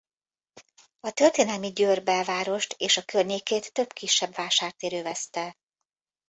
[0.99, 5.55] A történelmi Győr belvárost és a környékét több kisebb vásártér övezte.